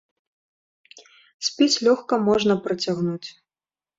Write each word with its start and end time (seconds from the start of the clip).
Спіс 1.49 1.73
лёгка 1.87 2.19
можна 2.29 2.53
працягнуць. 2.65 3.29